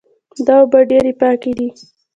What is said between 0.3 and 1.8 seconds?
دا اوبه ډېرې پاکې دي